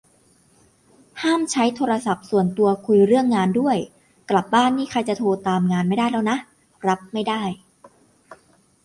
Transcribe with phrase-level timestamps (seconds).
[1.21, 3.77] ห้ามใช้โทรศัพท์ส่วนตัวคุยเรื่องงานด้วย
[4.29, 6.37] กลับบ้านนี่ใครจะโทรตามงานไม่ได้แล้วนะ
[6.87, 7.41] รับไม่ได้